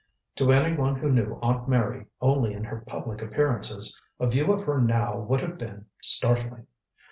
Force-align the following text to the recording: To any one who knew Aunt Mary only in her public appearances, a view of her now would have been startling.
To 0.37 0.51
any 0.51 0.75
one 0.75 0.95
who 0.95 1.11
knew 1.11 1.37
Aunt 1.43 1.69
Mary 1.69 2.07
only 2.21 2.53
in 2.53 2.63
her 2.63 2.79
public 2.87 3.21
appearances, 3.21 4.01
a 4.19 4.25
view 4.25 4.51
of 4.51 4.63
her 4.63 4.81
now 4.81 5.19
would 5.19 5.41
have 5.41 5.59
been 5.59 5.85
startling. 6.01 6.65